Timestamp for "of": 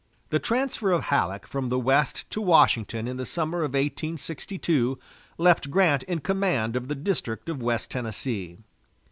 0.93-1.03, 3.59-3.73, 6.75-6.87, 7.49-7.61